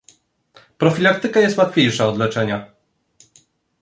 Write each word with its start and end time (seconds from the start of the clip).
Profilaktyka 0.77 1.39
jest 1.39 1.57
łatwiejsza 1.57 2.07
od 2.07 2.17
leczenia 2.17 2.67